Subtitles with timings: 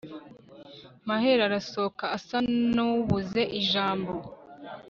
[1.07, 2.37] maheru arasohoka asa
[2.75, 4.11] n'ubuze ijambo